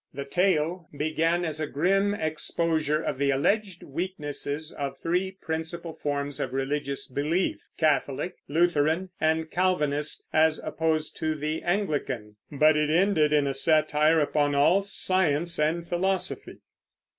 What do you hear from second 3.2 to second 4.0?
alleged